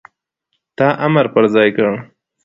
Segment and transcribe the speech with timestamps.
[0.77, 1.89] تا امر پر ځای کړ،